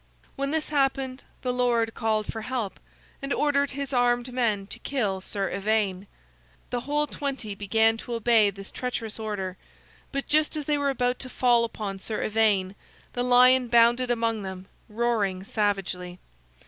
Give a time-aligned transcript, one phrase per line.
[0.35, 2.79] When this happened, the lord called for help,
[3.21, 6.07] and ordered his armed men to kill Sir Ivaine.
[6.71, 9.57] The whole twenty began to obey this treacherous order,
[10.11, 12.73] but just as they were about to fall upon Sir Ivaine,
[13.13, 16.17] the lion bounded among them, roaring savagely.